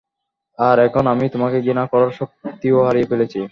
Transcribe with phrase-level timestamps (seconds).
[0.59, 3.41] আর এখন আমি তোমাকে ঘৃণা করার শক্তিও হারিয়ে ফেলেছি।